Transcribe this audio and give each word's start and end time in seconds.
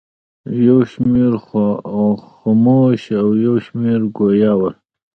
یو 0.65 0.79
شمېر 0.91 1.33
خموش 2.37 3.01
او 3.21 3.29
یو 3.45 3.55
شمېر 3.65 3.99
ګویا 4.17 4.51
ول. 4.57 4.75